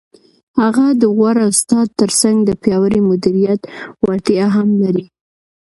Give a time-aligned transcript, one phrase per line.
[0.61, 3.61] هغه د غوره استاد تر څنګ د پیاوړي مدیریت
[4.05, 5.05] وړتیا هم لري.